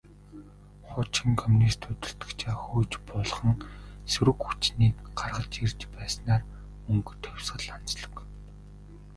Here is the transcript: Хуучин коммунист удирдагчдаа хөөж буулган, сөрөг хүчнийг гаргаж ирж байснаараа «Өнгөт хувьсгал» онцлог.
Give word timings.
Хуучин 0.91 1.31
коммунист 1.41 1.81
удирдагчдаа 1.91 2.55
хөөж 2.63 2.91
буулган, 3.07 3.55
сөрөг 4.13 4.39
хүчнийг 4.45 4.95
гаргаж 5.19 5.53
ирж 5.65 5.79
байснаараа 5.95 6.41
«Өнгөт 6.91 7.21
хувьсгал» 7.29 7.67
онцлог. 7.75 8.15